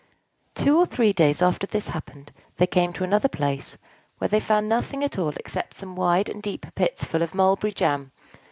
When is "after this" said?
1.43-1.85